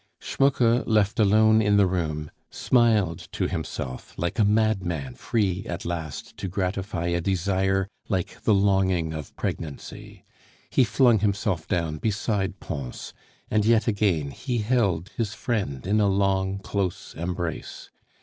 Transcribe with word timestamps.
Schmucke, 0.19 0.83
left 0.87 1.19
alone 1.19 1.61
in 1.61 1.77
the 1.77 1.85
room, 1.85 2.31
smiled 2.49 3.19
to 3.33 3.47
himself 3.47 4.15
like 4.17 4.39
a 4.39 4.43
madman 4.43 5.13
free 5.13 5.63
at 5.69 5.85
last 5.85 6.35
to 6.37 6.47
gratify 6.47 7.05
a 7.09 7.21
desire 7.21 7.87
like 8.09 8.41
the 8.41 8.53
longing 8.55 9.13
of 9.13 9.35
pregnancy. 9.35 10.25
He 10.71 10.85
flung 10.85 11.19
himself 11.19 11.67
down 11.67 11.99
beside 11.99 12.59
Pons, 12.59 13.13
and 13.51 13.63
yet 13.63 13.87
again 13.87 14.31
he 14.31 14.57
held 14.57 15.09
his 15.17 15.35
friend 15.35 15.85
in 15.85 16.01
a 16.01 16.07
long, 16.09 16.57
close 16.57 17.13
embrace. 17.13 17.91